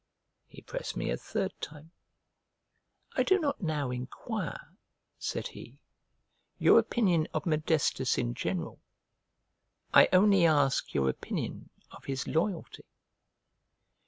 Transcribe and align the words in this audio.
He 0.47 0.63
pressed 0.63 0.97
me 0.97 1.11
a 1.11 1.15
third 1.17 1.53
time. 1.61 1.91
"I 3.15 3.21
do 3.21 3.37
not 3.39 3.61
now 3.61 3.91
enquire," 3.91 4.73
said 5.19 5.49
he, 5.49 5.77
"your 6.57 6.79
opinion 6.79 7.27
of 7.35 7.45
Modestus 7.45 8.17
in 8.17 8.33
general, 8.33 8.79
I 9.93 10.09
only 10.11 10.43
ask 10.43 10.95
your 10.95 11.07
opinion 11.07 11.69
of 11.91 12.05
his 12.05 12.27
loyalty." 12.27 12.85